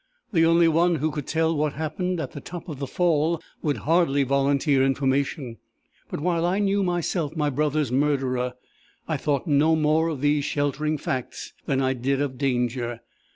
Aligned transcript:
The 0.33 0.47
only 0.47 0.67
one 0.67 0.95
who 0.95 1.11
could 1.11 1.27
tell 1.27 1.55
what 1.55 1.73
happened 1.73 2.19
at 2.19 2.31
the 2.31 2.41
top 2.41 2.67
of 2.67 2.79
the 2.79 2.87
fall, 2.87 3.39
would 3.61 3.77
hardly 3.85 4.23
volunteer 4.23 4.83
information. 4.83 5.57
But, 6.09 6.19
while 6.21 6.43
I 6.43 6.57
knew 6.57 6.81
myself 6.81 7.35
my 7.35 7.51
brother's 7.51 7.91
murderer, 7.91 8.53
I 9.07 9.17
thought 9.17 9.45
no 9.45 9.75
more 9.75 10.07
of 10.07 10.21
these 10.21 10.43
sheltering 10.43 10.97
facts 10.97 11.53
than 11.67 11.81
I 11.83 11.93
did 11.93 12.19
of 12.19 12.39
danger. 12.39 13.01